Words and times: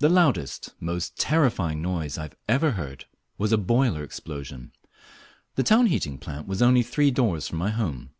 The 0.00 0.08
loudest, 0.08 0.74
most 0.80 1.16
terrifying 1.16 1.80
noise 1.80 2.18
I 2.18 2.30
ever 2.48 2.72
heard 2.72 3.04
was 3.38 3.52
a 3.52 3.56
boiler 3.56 4.02
explosion. 4.02 4.72
The 5.54 5.62
town 5.62 5.86
heating 5.86 6.18
plant 6.18 6.48
was 6.48 6.62
only 6.62 6.82
three 6.82 7.12
doors 7.12 7.46
from 7.46 7.58
my 7.58 7.70
home. 7.70 8.10